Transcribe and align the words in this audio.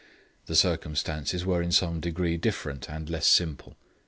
The 0.47 0.55
circumstances 0.55 1.45
were 1.45 1.61
in 1.61 1.71
some 1.71 1.99
degree 1.99 2.35
different 2.35 2.89
and 2.89 3.07
less 3.07 3.27
simple. 3.27 3.75